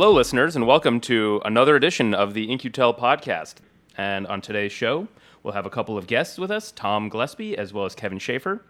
[0.00, 3.56] Hello, listeners, and welcome to another edition of the In-Q-Tel podcast.
[3.98, 5.06] And on today's show,
[5.42, 8.64] we'll have a couple of guests with us Tom Gillespie as well as Kevin Schaefer.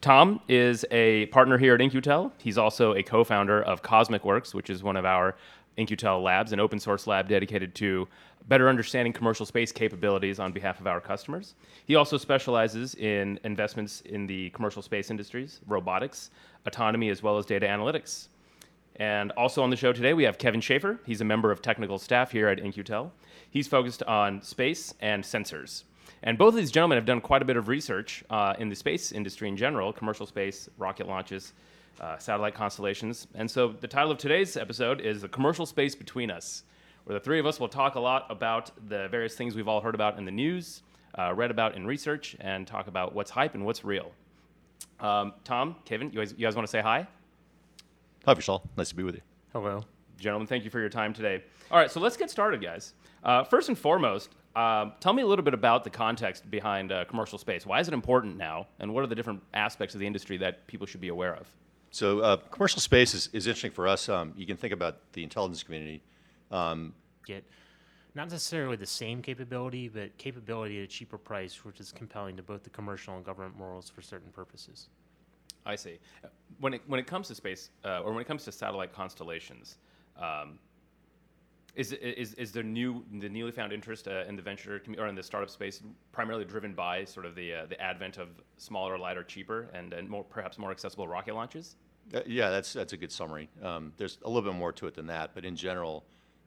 [0.00, 2.32] Tom is a partner here at In-Q-Tel.
[2.38, 5.34] He's also a co founder of CosmiQ Works, which is one of our
[5.78, 8.06] In-Q-Tel labs, an open source lab dedicated to
[8.46, 11.56] better understanding commercial space capabilities on behalf of our customers.
[11.86, 16.30] He also specializes in investments in the commercial space industries, robotics,
[16.66, 18.28] autonomy, as well as data analytics.
[18.98, 20.98] And also on the show today, we have Kevin Schaefer.
[21.06, 23.12] He's a member of technical staff here at In-Q-Tel.
[23.48, 25.84] He's focused on space and sensors.
[26.24, 28.74] And both of these gentlemen have done quite a bit of research uh, in the
[28.74, 31.52] space industry in general, commercial space, rocket launches,
[32.00, 33.28] uh, satellite constellations.
[33.34, 36.64] And so the title of today's episode is The Commercial Space Between Us,
[37.04, 39.80] where the three of us will talk a lot about the various things we've all
[39.80, 40.82] heard about in the news,
[41.16, 44.10] uh, read about in research, and talk about what's hype and what's real.
[44.98, 47.06] Um, Tom, Kevin, you guys, you guys want to say hi?
[48.28, 48.60] Hi, Vishal.
[48.76, 49.22] Nice to be with you.
[49.54, 49.82] Hello.
[50.18, 51.42] Gentlemen, thank you for your time today.
[51.70, 52.92] All right, so let's get started, guys.
[53.24, 57.06] Uh, first and foremost, um, tell me a little bit about the context behind uh,
[57.06, 57.64] commercial space.
[57.64, 60.66] Why is it important now, and what are the different aspects of the industry that
[60.66, 61.48] people should be aware of?
[61.90, 64.10] So, uh, commercial space is, is interesting for us.
[64.10, 66.02] Um, you can think about the intelligence community.
[66.50, 66.92] Um,
[67.24, 67.46] Get
[68.14, 72.42] not necessarily the same capability, but capability at a cheaper price, which is compelling to
[72.42, 74.90] both the commercial and government morals for certain purposes.
[75.66, 75.98] I see.
[76.60, 79.76] When it when it comes to space, uh, or when it comes to satellite constellations,
[80.20, 80.58] um,
[81.74, 85.14] is, is is the new the newly found interest uh, in the venture or in
[85.14, 89.22] the startup space primarily driven by sort of the uh, the advent of smaller, lighter,
[89.22, 91.76] cheaper, and, and more perhaps more accessible rocket launches?
[92.14, 93.48] uh, yeah, that's that's a good summary.
[93.62, 96.04] Um, there's a little bit more to it than that, but in general,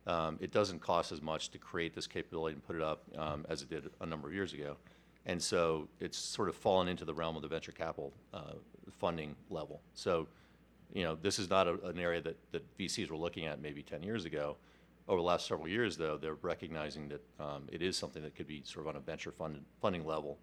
[0.07, 3.45] um, it doesn't cost as much to create this capability and put it up um,
[3.49, 4.77] as it did a number of years ago,
[5.25, 8.53] and so it's sort of fallen into the realm of the venture capital uh,
[8.99, 9.81] funding level.
[9.93, 10.27] So,
[10.93, 13.83] you know, this is not a, an area that, that VCs were looking at maybe
[13.83, 14.57] 10 years ago.
[15.07, 18.47] Over the last several years, though, they're recognizing that um, it is something that could
[18.47, 20.37] be sort of on a venture funded, funding level,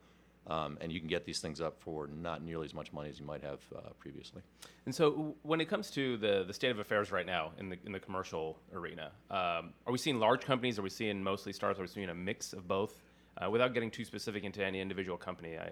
[0.47, 3.21] um, and you can get these things up for not nearly as much money as
[3.21, 4.43] you might have uh, previously.
[4.87, 7.79] And so, when it comes to the, the state of affairs right now in the
[7.85, 10.79] in the commercial arena, um, are we seeing large companies?
[10.79, 11.79] Are we seeing mostly startups?
[11.79, 13.03] Are we seeing a mix of both?
[13.41, 15.71] Uh, without getting too specific into any individual company, I,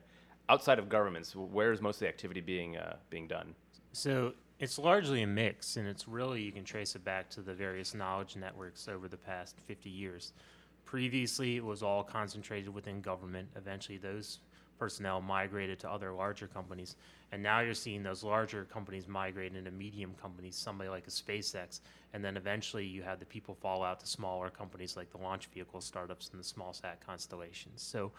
[0.48, 3.54] outside of governments, where is most of the activity being uh, being done?
[3.92, 7.54] So it's largely a mix, and it's really you can trace it back to the
[7.54, 10.32] various knowledge networks over the past 50 years.
[10.84, 13.48] Previously, it was all concentrated within government.
[13.56, 14.38] Eventually, those
[14.78, 16.96] personnel migrated to other larger companies,
[17.32, 21.80] and now you're seeing those larger companies migrate into medium companies, somebody like a SpaceX,
[22.12, 25.46] and then eventually you have the people fall out to smaller companies like the launch
[25.52, 27.82] vehicle startups and the small sat constellations.
[27.82, 28.12] So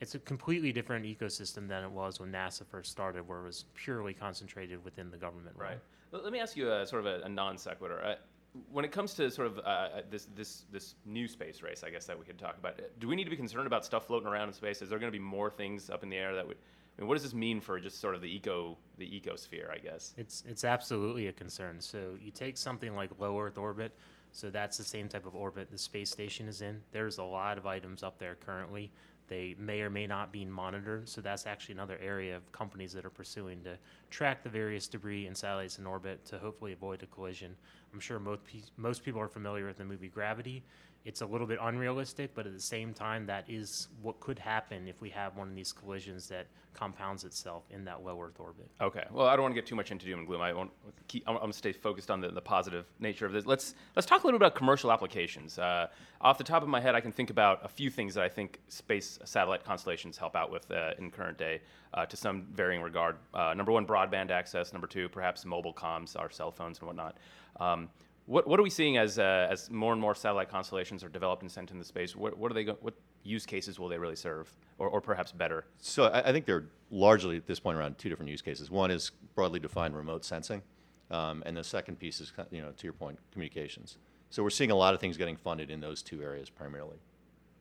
[0.00, 3.66] it's a completely different ecosystem than it was when NASA first started, where it was
[3.74, 5.56] purely concentrated within the government.
[5.56, 5.78] Right.
[6.10, 8.16] Let me ask you a sort of a, a non sequitur.
[8.54, 11.90] Uh, when it comes to sort of uh, this this this new space race, I
[11.90, 12.80] guess that we could talk about.
[12.98, 14.82] Do we need to be concerned about stuff floating around in space?
[14.82, 16.56] Is there going to be more things up in the air that would?
[16.98, 19.70] I mean, what does this mean for just sort of the eco the ecosphere?
[19.70, 20.14] I guess.
[20.16, 21.80] It's it's absolutely a concern.
[21.80, 23.92] So you take something like low Earth orbit.
[24.34, 26.80] So that's the same type of orbit the space station is in.
[26.90, 28.90] There's a lot of items up there currently.
[29.32, 31.08] They may or may not be monitored.
[31.08, 33.78] So that's actually another area of companies that are pursuing to
[34.10, 37.56] track the various debris and satellites in orbit to hopefully avoid a collision.
[37.94, 38.42] I'm sure most
[38.76, 40.62] most people are familiar with the movie Gravity.
[41.04, 44.86] It's a little bit unrealistic, but at the same time, that is what could happen
[44.86, 48.70] if we have one of these collisions that compounds itself in that low Earth orbit.
[48.80, 49.04] Okay.
[49.10, 50.40] Well, I don't want to get too much into doom and gloom.
[50.40, 50.70] I want
[51.08, 53.46] keep, I'm, I'm going to stay focused on the, the positive nature of this.
[53.46, 55.58] Let's let's talk a little bit about commercial applications.
[55.58, 55.88] Uh,
[56.20, 58.28] off the top of my head, I can think about a few things that I
[58.28, 61.60] think space satellite constellations help out with uh, in current day,
[61.94, 63.16] uh, to some varying regard.
[63.34, 64.72] Uh, number one, broadband access.
[64.72, 67.16] Number two, perhaps mobile comms, our cell phones and whatnot.
[67.60, 67.88] Um,
[68.26, 71.42] what, what are we seeing as, uh, as more and more satellite constellations are developed
[71.42, 72.14] and sent into space?
[72.14, 72.64] What, what are they?
[72.64, 72.94] Go- what
[73.24, 75.64] use cases will they really serve, or, or perhaps better?
[75.78, 78.70] So I, I think they're largely at this point around two different use cases.
[78.70, 80.62] One is broadly defined remote sensing,
[81.10, 83.98] um, and the second piece is, you know, to your point, communications.
[84.30, 86.96] So we're seeing a lot of things getting funded in those two areas primarily.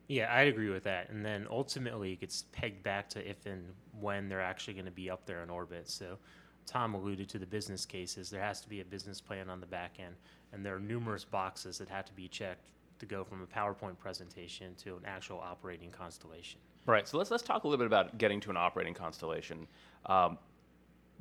[0.08, 1.10] Yeah, I'd agree with that.
[1.10, 3.66] And then ultimately, it gets pegged back to if and
[4.00, 5.90] when they're actually going to be up there in orbit.
[5.90, 6.18] So
[6.66, 8.30] Tom alluded to the business cases.
[8.30, 10.16] There has to be a business plan on the back end,
[10.54, 13.98] and there are numerous boxes that have to be checked to go from a PowerPoint
[13.98, 16.60] presentation to an actual operating constellation.
[16.86, 17.08] Right.
[17.08, 19.68] So let's let's talk a little bit about getting to an operating constellation.
[20.06, 20.38] Um,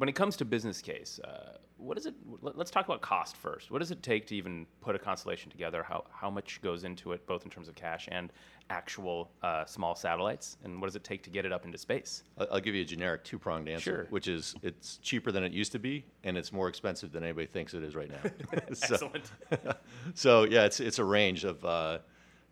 [0.00, 2.14] when it comes to business case, uh, what is it?
[2.41, 3.70] let- Let's talk about cost first.
[3.70, 5.82] What does it take to even put a constellation together?
[5.82, 8.32] How how much goes into it, both in terms of cash and
[8.70, 10.56] actual uh, small satellites?
[10.64, 12.23] And what does it take to get it up into space?
[12.38, 14.06] I'll, give you a generic two-pronged answer, Sure.
[14.08, 17.46] which is it's cheaper than it used to be, and it's more expensive than anybody
[17.46, 18.31] thinks it is right now.
[18.73, 19.31] So- Excellent.
[20.14, 21.62] so yeah, it's it's a range of.
[21.62, 21.99] Uh,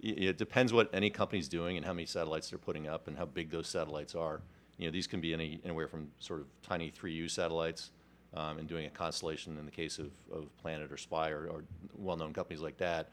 [0.00, 3.24] it depends what any company's doing and how many satellites they're putting up and how
[3.24, 4.42] big those satellites are.
[4.78, 7.90] You know, these can be any anywhere from sort of tiny 3U satellites
[8.34, 11.64] um, and doing a constellation in the case of, of Planet or Spire or, or
[11.96, 13.10] well-known companies like that.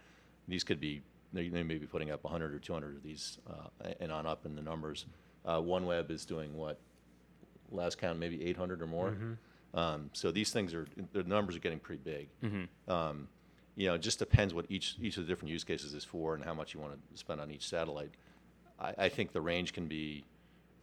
[0.48, 1.02] These could be
[1.34, 4.46] they, they may be putting up 100 or 200 of these uh, and on up
[4.46, 5.06] in the numbers.
[5.46, 6.80] Uh, OneWeb is doing what
[7.72, 9.18] last count maybe 800 or more.
[9.74, 12.30] Um, so these things are the numbers are getting pretty big.
[12.88, 13.28] Um,
[13.76, 16.36] you know, it just depends what each each of the different use cases is for
[16.36, 18.12] and how much you want to spend on each satellite.
[18.80, 20.24] I, I think the range can be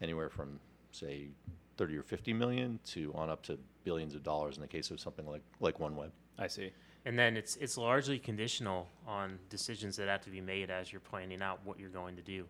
[0.02, 0.58] anywhere from
[0.93, 1.29] say
[1.77, 5.00] 30 or 50 million to on up to billions of dollars in the case of
[5.00, 6.11] something like like OneWeb.
[6.39, 6.71] I see.
[7.05, 11.00] And then it's it's largely conditional on decisions that have to be made as you're
[11.00, 12.47] planning out what you're going to do.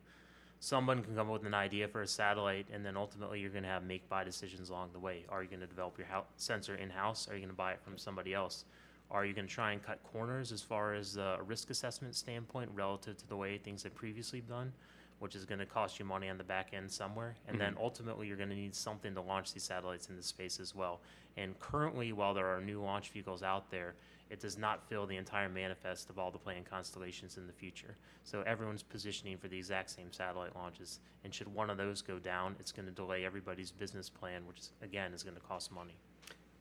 [0.61, 3.65] Someone can come up with an idea for a satellite, and then ultimately you're going
[3.65, 5.25] to have make buy decisions along the way.
[5.29, 6.07] Are you going to develop your
[6.37, 7.29] sensor in house?
[7.29, 8.65] Are you going to buy it from somebody else?
[9.11, 12.71] Are you going to try and cut corners as far as a risk assessment standpoint
[12.75, 14.73] relative to the way things have previously been done,
[15.23, 17.37] which is going to cost you money on the back end somewhere?
[17.47, 17.85] And then mm-hmm.
[17.85, 21.01] ultimately you're going to need something to launch these satellites into space as well.
[21.37, 23.95] And currently, while there are new launch vehicles out there,
[24.31, 27.97] it does not fill the entire manifest of all the planned constellations in the future.
[28.25, 30.99] So everyone's positioning for the exact same satellite launches.
[31.23, 34.59] And should one of those go down, it's going to delay everybody's business plan, which
[34.59, 35.95] is, again is going to cost money.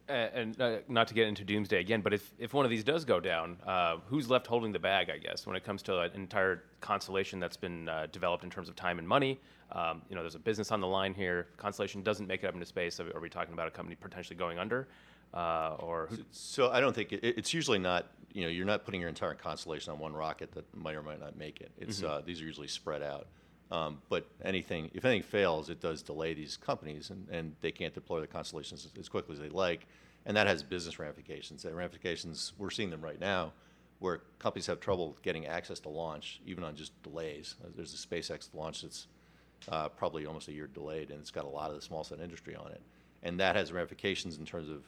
[0.07, 3.05] And uh, not to get into doomsday again, but if, if one of these does
[3.05, 5.09] go down, uh, who's left holding the bag?
[5.09, 8.67] I guess when it comes to an entire constellation that's been uh, developed in terms
[8.67, 9.39] of time and money,
[9.71, 11.47] um, you know, there's a business on the line here.
[11.57, 12.99] Constellation doesn't make it up into space.
[12.99, 14.87] Are we talking about a company potentially going under,
[15.33, 18.07] uh, or who, So I don't think it, it's usually not.
[18.33, 21.19] You know, you're not putting your entire constellation on one rocket that might or might
[21.19, 21.71] not make it.
[21.77, 23.27] It's uh, these are usually spread out.
[23.71, 27.93] Um, but anything, if anything fails, it does delay these companies, and, and they can't
[27.93, 29.87] deploy the constellations as, quickly as they like,
[30.25, 31.63] and that has business ramifications.
[31.63, 33.53] That ramifications we're seeing them right now,
[33.99, 37.55] where companies have trouble getting access to launch, even on just delays.
[37.63, 39.07] Uh, There's a SpaceX launch that's
[39.69, 42.19] uh, probably almost a year delayed, and it's got a lot of the small sat
[42.19, 42.81] industry on it,
[43.23, 44.83] and that has ramifications in terms of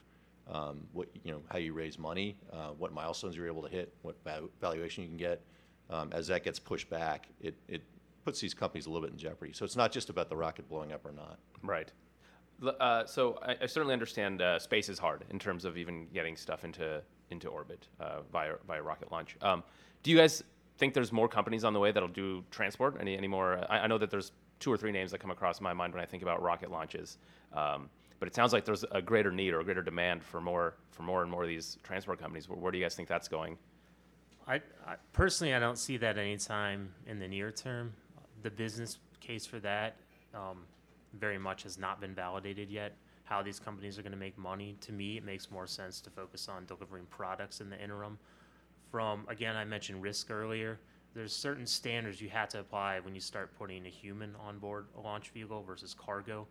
[0.54, 3.94] um, what you know, how you raise money, uh, what milestones you're able to hit,
[4.02, 4.18] what
[4.60, 5.42] valuation you can get.
[5.90, 7.84] Um, as that gets pushed back, it, it
[8.24, 9.54] puts these companies a little bit in jeopardy.
[9.54, 11.40] So it's not just about the rocket blowing up or not.
[11.62, 11.92] right?
[12.80, 16.36] Uh, so I, I certainly understand uh, space is hard in terms of even getting
[16.36, 19.36] stuff into into orbit uh, via via rocket launch.
[19.42, 19.64] Um,
[20.04, 20.44] do you guys
[20.78, 22.98] think there's more companies on the way that'll do transport?
[23.00, 23.66] Any any more?
[23.70, 26.02] I, I know that there's two or three names that come across my mind when
[26.02, 27.18] I think about rocket launches.
[27.52, 27.90] Um,
[28.20, 31.04] but it sounds like there's a greater need or a greater demand for more for
[31.04, 32.48] more and more of these transport companies.
[32.48, 33.58] Where, where do you guys think that's going?
[34.48, 34.56] I,
[34.86, 37.94] I personally, I don't see that anytime in the near term.
[38.44, 39.96] The business case for that
[40.34, 40.60] um,
[41.20, 42.94] very much has not been validated yet.
[43.24, 46.10] How these companies are going to make money, to me, it makes more sense to
[46.10, 48.20] focus on delivering products in the interim.
[48.92, 50.80] From again, I mentioned risk earlier.
[51.16, 54.88] There's certain standards you have to apply when you start putting a human on board
[54.98, 56.48] a launch vehicle versus cargo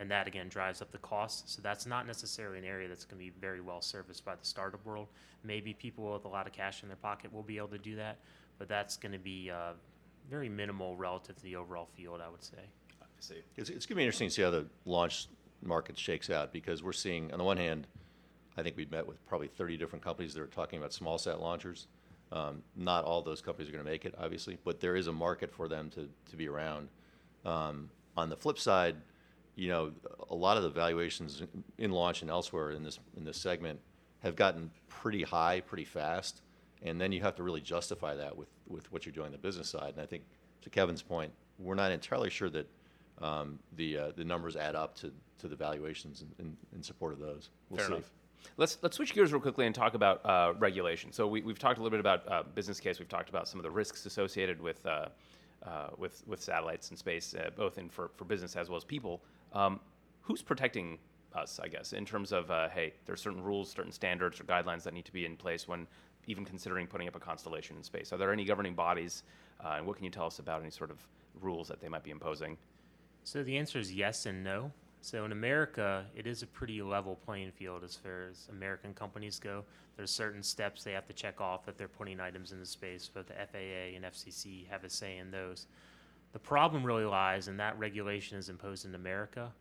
[0.00, 1.50] and that again drives up the cost.
[1.50, 4.44] So that's not necessarily an area that's going to be very well serviced by the
[4.44, 5.08] startup world.
[5.44, 7.96] Maybe people with a lot of cash in their pocket will be able to do
[7.96, 8.18] that,
[8.58, 9.72] but that's going to be uh,
[10.28, 12.58] very minimal relative to the overall field, I would say.
[12.58, 13.42] I see.
[13.56, 15.28] It's, it's going to be interesting to see how the launch
[15.62, 17.86] market shakes out because we're seeing, on the one hand,
[18.56, 21.40] I think we've met with probably 30 different companies that are talking about small sat
[21.40, 21.86] launchers.
[22.30, 25.12] Um, not all those companies are going to make it, obviously, but there is a
[25.12, 26.88] market for them to, to be around.
[27.44, 28.96] Um, on the flip side,
[29.54, 29.92] you know,
[30.30, 31.42] a lot of the valuations
[31.78, 33.80] in launch and elsewhere in this in this segment
[34.20, 36.42] have gotten pretty high pretty fast,
[36.82, 39.38] and then you have to really justify that with with what you're doing on the
[39.38, 39.94] business side.
[39.94, 40.24] And I think,
[40.62, 42.68] to Kevin's point, we're not entirely sure that
[43.20, 47.12] um, the uh, the numbers add up to, to the valuations in, in, in support
[47.12, 47.50] of those.
[47.68, 47.94] We'll Fair see.
[47.94, 48.10] enough.
[48.56, 51.12] Let's let's switch gears real quickly and talk about uh, regulation.
[51.12, 52.98] So we, we've talked a little bit about uh, business case.
[52.98, 55.06] We've talked about some of the risks associated with uh,
[55.64, 58.84] uh, with with satellites and space, uh, both in for, for business as well as
[58.84, 59.22] people.
[59.52, 59.80] Um,
[60.20, 60.98] who's protecting
[61.34, 61.60] us?
[61.62, 64.94] I guess in terms of uh, hey, there's certain rules, certain standards or guidelines that
[64.94, 65.86] need to be in place when
[66.28, 68.12] even considering putting up a constellation in space.
[68.12, 69.24] Are there any governing bodies,
[69.64, 71.04] uh, and what can you tell us about any sort of
[71.40, 72.56] rules that they might be imposing?
[73.24, 74.70] So the answer is yes and no.
[75.00, 79.38] So in America, it is a pretty level playing field as far as American companies
[79.38, 79.64] go.
[79.96, 83.26] There's certain steps they have to check off that they're putting items into space, but
[83.26, 85.66] the FAA and FCC have a say in those.
[86.32, 89.52] The problem really lies, and that regulation is imposed in America,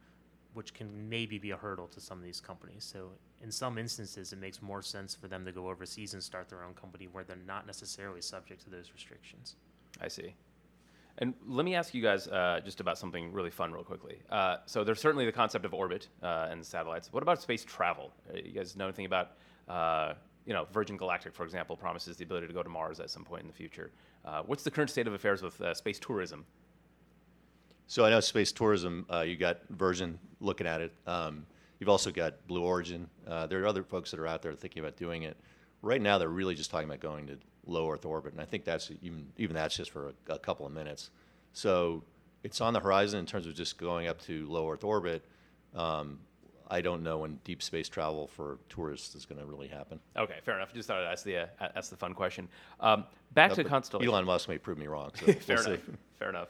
[0.57, 2.83] which can maybe be a hurdle to some of these companies.
[2.83, 3.11] So,
[3.43, 6.63] in some instances, it makes more sense for them to go overseas and start their
[6.63, 9.55] own company where they're not necessarily subject to those restrictions.
[10.01, 10.33] I see.
[11.19, 14.17] And let me ask you guys uh, just about something really fun, real quickly.
[14.31, 17.13] Uh, so there's certainly the concept of orbit uh, and satellites.
[17.13, 18.11] What about space travel?
[18.27, 19.33] Uh, you guys know anything about,
[19.69, 20.13] uh,
[20.47, 23.23] you know, Virgin Galactic, for example, promises the ability to go to Mars at some
[23.23, 23.91] point in the future.
[24.25, 26.45] Uh, what's the current state of affairs with space tourism?
[27.87, 29.05] So I know space tourism.
[29.25, 30.93] you got Virgin looking at it.
[31.05, 31.45] Um,
[31.79, 33.09] you've also got Blue Origin.
[33.25, 35.37] there are other folks that are out there thinking about doing it.
[35.81, 38.65] Right now, they're really just talking about going to low Earth orbit, and I think
[38.65, 41.11] that's even even that's just for a, a, couple of minutes.
[41.53, 42.03] So
[42.43, 45.23] it's on the horizon in terms of just going up to low Earth orbit.
[45.75, 46.19] Um,
[46.69, 49.99] I don't know when deep space travel for tourists is going to really happen.
[50.17, 50.73] Okay, fair enough.
[50.73, 52.47] Just thought I'd ask the uh, ask the fun question.
[52.79, 54.11] Um, back to constellation.
[54.11, 55.11] Elon Musk may prove me wrong.
[55.15, 55.79] So fair enough.
[56.19, 56.49] Fair enough.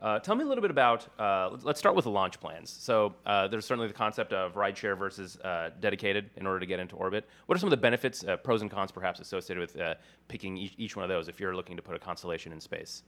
[0.00, 1.08] Uh, tell me a little bit about.
[1.18, 2.70] Uh, let's start with the launch plans.
[2.70, 6.78] So uh, there's certainly the concept of rideshare versus uh, dedicated in order to get
[6.78, 7.28] into orbit.
[7.46, 9.94] What are some of the benefits, uh, pros and cons, perhaps associated with uh,
[10.28, 13.02] picking each, each, one of those if you're looking to put a constellation in space?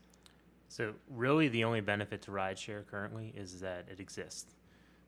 [0.67, 4.55] So really, the only benefit to rideshare currently is that it exists.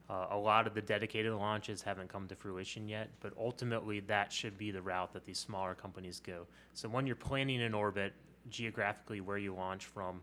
[0.09, 4.57] a lot of the dedicated launches haven't come to fruition yet, but ultimately that should
[4.57, 6.45] be the route that these smaller companies go.
[6.73, 8.13] So when you're planning an orbit
[8.49, 10.21] geographically where you launch from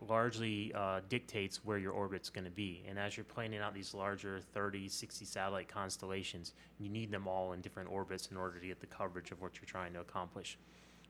[0.00, 2.84] largely uh, dictates where your orbit's going to be.
[2.88, 7.52] And as you're planning out these larger 30, 60 satellite constellations, you need them all
[7.52, 10.58] in different orbits in order to get the coverage of what you're trying to accomplish.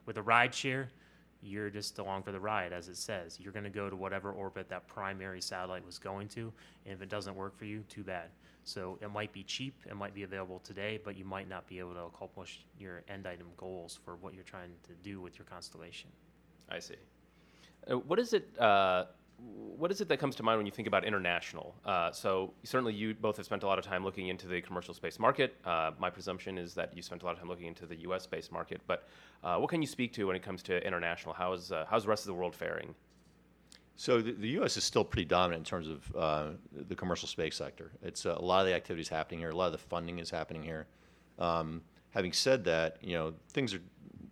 [0.07, 0.91] With a ride share,
[1.43, 3.39] you're just along for the ride, as it says.
[3.39, 6.53] You're going to go to whatever orbit that primary satellite was going to,
[6.87, 8.31] and if it doesn't work for you, too bad.
[8.65, 11.79] So it might be cheap, it might be available today, but you might not be
[11.79, 15.45] able to accomplish your end item goals for what you're trying to do with your
[15.45, 16.09] constellation.
[16.71, 16.97] I see.
[17.91, 18.49] Uh, what is it?
[18.59, 19.05] Uh,
[19.77, 21.75] what is it that comes to mind when you think about international?
[21.85, 24.95] Uh, so certainly you both have spent a lot of time looking into the commercial
[24.95, 25.57] space market.
[25.65, 28.23] Uh, my presumption is that you spent a lot of time looking into the U.S.
[28.23, 28.81] space market.
[28.87, 29.09] But
[29.43, 31.35] uh, what can you speak to when it comes to international?
[31.35, 32.95] How is uh, how's the rest of the world faring?
[33.97, 34.77] So the, the, U.S.
[34.77, 36.51] is still pretty dominant in terms of uh,
[36.89, 37.93] the commercial space sector.
[38.03, 39.51] It's a lot of the activities happening here.
[39.51, 40.87] A lot of the funding is happening here.
[41.39, 43.81] Um, having said that, you know things are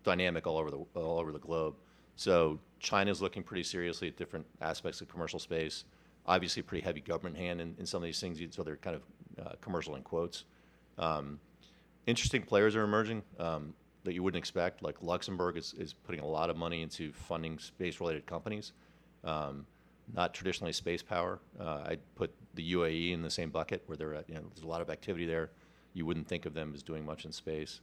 [0.04, 1.74] dynamic all over the all over the globe.
[2.16, 5.84] So China's looking pretty seriously at different aspects of commercial space.
[6.26, 9.02] Obviously, pretty heavy government hand in, in some of these things, so they're kind of
[9.44, 10.44] uh, commercial in quotes.
[10.98, 11.38] Um,
[12.06, 13.72] interesting players are emerging um,
[14.04, 14.82] that you wouldn't expect.
[14.82, 18.72] Like Luxembourg is, is putting a lot of money into funding space-related companies.
[19.24, 19.66] Um,
[20.12, 21.38] not traditionally space power.
[21.58, 24.64] Uh, I'd put the UAE in the same bucket where they're at, you know, there's
[24.64, 25.50] a lot of activity there.
[25.94, 27.80] You wouldn't think of them as doing much in space.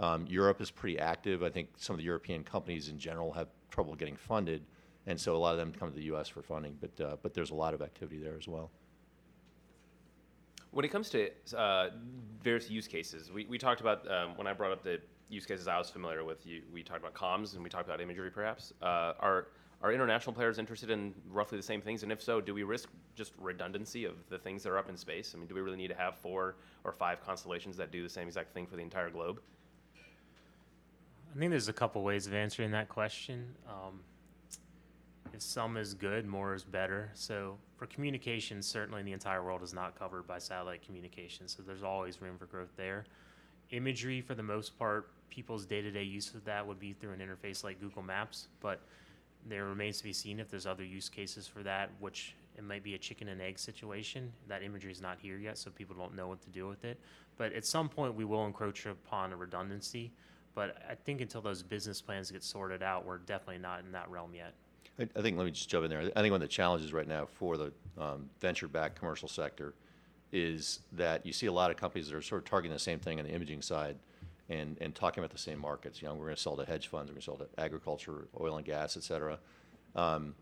[0.00, 1.42] Um, Europe is pretty active.
[1.42, 4.62] I think some of the European companies in general have trouble getting funded,
[5.06, 6.28] and so a lot of them come to the U.S.
[6.28, 6.76] for funding.
[6.80, 8.70] But uh, but there's a lot of activity there as well.
[10.72, 11.90] When it comes to uh,
[12.42, 15.66] various use cases, we, we talked about um, when I brought up the use cases
[15.66, 16.46] I was familiar with.
[16.46, 18.72] You, we talked about comms and we talked about imagery, perhaps.
[18.82, 19.48] Uh, are
[19.82, 22.02] are international players interested in roughly the same things?
[22.02, 24.96] And if so, do we risk just redundancy of the things that are up in
[24.96, 25.32] space?
[25.34, 28.08] I mean, do we really need to have four or five constellations that do the
[28.08, 29.40] same exact thing for the entire globe?
[31.32, 33.54] I think there's a couple ways of answering that question.
[33.68, 34.00] Um,
[35.32, 37.10] if some is good, more is better.
[37.14, 41.84] So for communication, certainly the entire world is not covered by satellite communication, so there's
[41.84, 43.04] always room for growth there.
[43.70, 47.62] Imagery, for the most part, people's day-to-day use of that would be through an interface
[47.62, 48.80] like Google Maps, but
[49.48, 52.82] there remains to be seen if there's other use cases for that, which it might
[52.82, 54.32] be a chicken and egg situation.
[54.48, 56.98] That imagery is not here yet, so people don't know what to do with it.
[57.38, 60.10] But at some point, we will encroach upon a redundancy.
[60.54, 64.10] But I think until those business plans get sorted out, we're definitely not in that
[64.10, 64.54] realm yet.
[64.98, 66.00] I, I think, let me just jump in there.
[66.00, 69.74] I think one of the challenges right now for the um, venture backed commercial sector
[70.32, 72.98] is that you see a lot of companies that are sort of targeting the same
[72.98, 73.96] thing on the imaging side
[74.48, 76.02] and, and talking about the same markets.
[76.02, 78.28] You know, we're going to sell to hedge funds, we're going to sell to agriculture,
[78.40, 79.38] oil and gas, et cetera.
[79.94, 80.34] Um,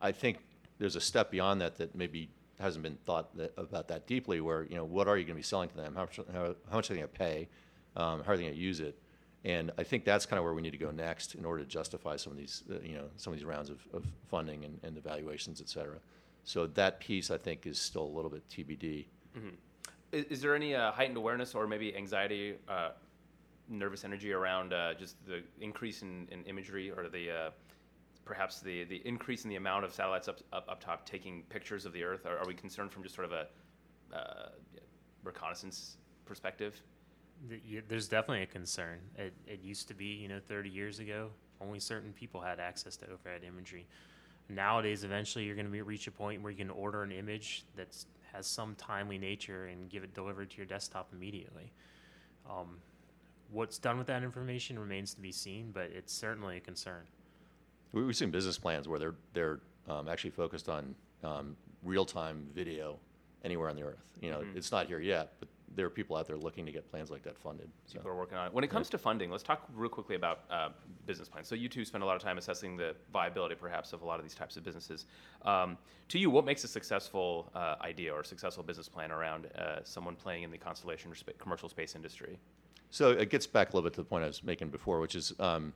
[0.00, 0.38] I think
[0.78, 2.28] there's a step beyond that that maybe
[2.58, 5.38] hasn't been thought that, about that deeply where, you know, what are you going to
[5.38, 5.94] be selling to them?
[5.94, 7.48] How much, how, how much are they going to pay?
[7.96, 8.98] Um, how are they going to use it?
[9.44, 11.68] And I think that's kind of where we need to go next in order to
[11.68, 14.78] justify some of these, uh, you know, some of these rounds of, of funding and,
[14.84, 15.98] and evaluations, et cetera.
[16.44, 19.06] So that piece, I think, is still a little bit TBD.
[19.36, 19.48] Mm-hmm.
[20.12, 22.90] Is, is, there any uh, heightened awareness or maybe anxiety, uh,
[23.68, 27.50] nervous energy around uh, just the increase in, in imagery or the uh,
[28.24, 31.84] perhaps the, the increase in the amount of satellites up, up, up top taking pictures
[31.84, 32.26] of the Earth?
[32.26, 34.48] Are, are we concerned from just sort of a uh,
[35.24, 36.80] reconnaissance perspective?
[37.88, 38.98] There's definitely a concern.
[39.16, 41.30] It, it used to be, you know, 30 years ago,
[41.60, 43.86] only certain people had access to overhead imagery.
[44.48, 47.88] Nowadays, eventually, you're going to reach a point where you can order an image that
[48.32, 51.72] has some timely nature and give it delivered to your desktop immediately.
[52.48, 52.78] Um,
[53.50, 57.02] what's done with that information remains to be seen, but it's certainly a concern.
[57.92, 62.98] We, we've seen business plans where they're they're um, actually focused on um, real-time video
[63.44, 64.02] anywhere on the earth.
[64.20, 64.56] You know, Mhm.
[64.56, 67.22] it's not here yet, but there are people out there looking to get plans like
[67.22, 67.70] that funded.
[67.86, 67.94] So.
[67.98, 68.52] People are working on it.
[68.52, 70.68] When it comes to funding, let's talk real quickly about uh,
[71.06, 71.48] business plans.
[71.48, 74.18] So you two spend a lot of time assessing the viability, perhaps, of a lot
[74.18, 75.06] of these types of businesses.
[75.44, 79.46] Um, to you, what makes a successful uh, idea or a successful business plan around
[79.46, 82.38] uh, someone playing in the constellation or spa- commercial space industry?
[82.90, 85.14] So it gets back a little bit to the point I was making before, which
[85.14, 85.72] is um,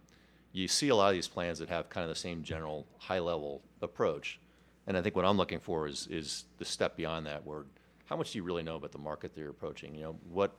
[0.53, 3.19] you see a lot of these plans that have kind of the same general high
[3.19, 4.39] level approach.
[4.87, 7.65] And I think what I'm looking for is, is the step beyond that where
[8.07, 9.95] how much do you really know about the market that you're approaching?
[9.95, 10.57] You know, what,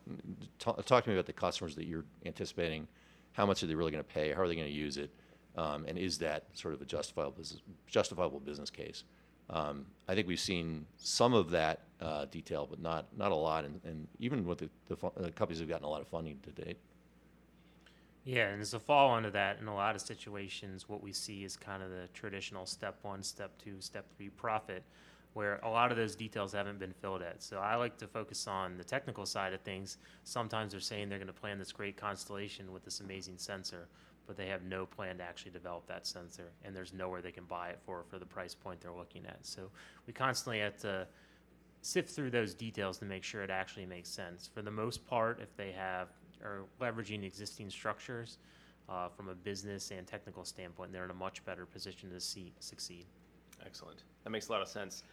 [0.60, 2.88] talk, talk to me about the customers that you're anticipating.
[3.32, 4.34] How much are they really going to pay?
[4.34, 5.12] How are they going to use it?
[5.56, 9.06] Um, and is that sort of a justifiable business, justifiable business case?
[9.50, 13.63] Um, I think we've seen some of that uh, detail, but not, not a lot.
[13.63, 16.39] And, and even with the, the, fu- the companies have gotten a lot of funding
[16.44, 16.77] to date.
[18.25, 21.13] Yeah, and as a follow on to that, in a lot of situations, what we
[21.13, 24.84] see is kind of the traditional step one, step two, step three profit,
[25.38, 27.44] where a lot of those details haven't been filled at.
[27.44, 29.98] So I like to focus on the technical side of things.
[30.24, 33.88] Sometimes they're saying they're going to plan this great constellation with this amazing sensor,
[34.25, 37.44] but they have no plan to actually develop that sensor, and there's nowhere they can
[37.44, 39.38] buy it for for the price point they're looking at.
[39.46, 39.70] So
[40.08, 41.06] we constantly have to
[41.84, 44.50] sift through those details to make sure it actually makes sense.
[44.51, 46.08] For the most part, if they have
[46.44, 48.39] are leveraging existing structures
[48.89, 52.53] uh, from a business and technical standpoint, they're in a much better position to see,
[52.60, 53.06] succeed.
[53.68, 54.04] Excellent.
[54.24, 55.04] That makes a lot of sense.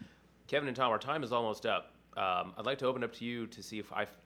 [0.47, 1.93] Kevin and Tom, our time is almost up.
[2.17, 4.17] Um, I'd like to open up to you to see if I've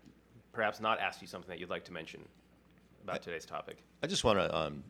[0.53, 2.21] perhaps not asked you something that you'd like to mention
[3.03, 3.79] about today's topic.
[4.03, 4.85] I just want to um,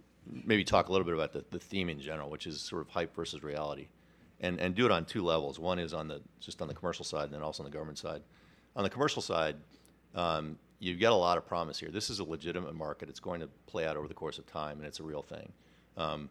[0.44, 2.88] maybe talk a little bit about the, the theme in general, which is sort of
[2.88, 3.86] hype versus reality,
[4.40, 5.58] and and do it on two levels.
[5.60, 7.98] One is on the just on the commercial side, and then also on the government
[7.98, 8.22] side.
[8.74, 9.56] On the commercial side,
[10.14, 11.90] um, you get a lot of promise here.
[11.90, 13.08] This is a legitimate market.
[13.08, 15.52] It's going to play out over the course of time, and it's a real thing.
[15.96, 16.28] Um,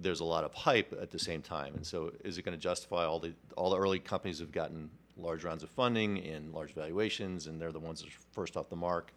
[0.00, 2.62] there's a lot of hype at the same time, and so is it going to
[2.62, 6.72] justify all the all the early companies have gotten large rounds of funding and large
[6.74, 9.12] valuations, and they're the ones that are first off the mark?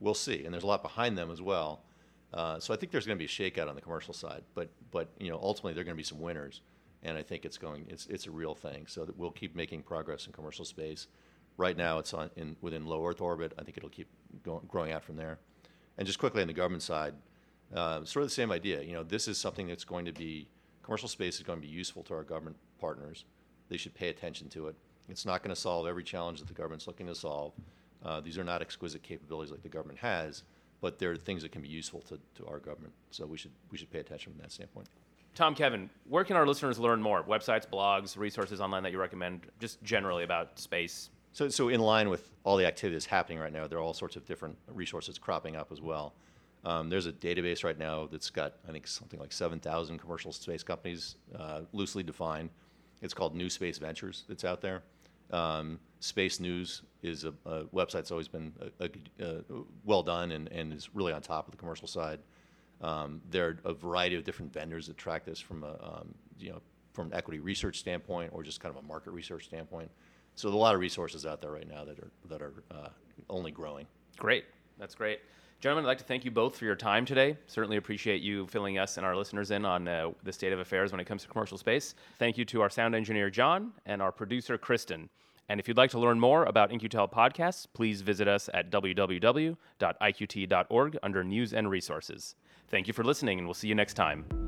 [0.00, 1.82] We'll see, and there's a lot behind them as well.
[2.32, 4.68] Uh, so I think there's going to be a shakeout on the commercial side, but
[4.90, 6.62] but you know ultimately there are going to be some winners,
[7.02, 8.86] and I think it's going it's it's a real thing.
[8.86, 11.06] So we'll keep making progress in commercial space.
[11.56, 13.52] Right now it's on in within low Earth orbit.
[13.58, 14.08] I think it'll keep
[14.42, 15.38] going, growing out from there.
[15.98, 17.14] And just quickly on the government side,
[17.74, 18.82] uh, sort of the same idea.
[18.82, 20.48] You know, this is something that's going to be
[20.82, 23.24] commercial space is going to be useful to our government partners.
[23.68, 24.76] They should pay attention to it.
[25.08, 27.52] It's not going to solve every challenge that the government's looking to solve.
[28.04, 30.44] Uh, these are not exquisite capabilities like the government has,
[30.80, 32.92] but they're things that can be useful to, to our government.
[33.10, 34.88] So we should we should pay attention from that standpoint.
[35.34, 37.22] Tom, Kevin, where can our listeners learn more?
[37.22, 41.10] Websites, blogs, resources online that you recommend, just generally about space?
[41.34, 43.92] So, so in line with all the activity that's happening right now, there are all
[43.92, 46.14] sorts of different resources cropping up as well.
[46.66, 50.64] Um, there's a database right now that's got, I think, something like 7,000 commercial space
[50.64, 52.50] companies, uh, loosely defined.
[53.02, 54.82] It's called New Space Ventures that's out there.
[55.30, 59.42] Um, space News is a, a website that's always been a, a, uh,
[59.84, 62.18] well done and, and is really on top of the commercial side.
[62.80, 66.50] Um, there are a variety of different vendors that track this from a, um, you
[66.50, 66.60] know,
[66.92, 69.88] from an equity research standpoint or just kind of a market research standpoint.
[70.34, 72.88] So there's a lot of resources out there right now that are that are uh,
[73.30, 73.86] only growing.
[74.18, 74.44] Great.
[74.78, 75.20] That's great.
[75.60, 77.36] Gentlemen, I'd like to thank you both for your time today.
[77.46, 80.92] Certainly appreciate you filling us and our listeners in on uh, the state of affairs
[80.92, 81.94] when it comes to commercial space.
[82.18, 85.08] Thank you to our sound engineer, John, and our producer, Kristen.
[85.48, 89.56] And if you'd like to learn more about In-Q-Tel podcasts, please visit us at www.iqt.org
[91.02, 92.34] under News and Resources.
[92.68, 94.45] Thank you for listening, and we'll see you next time.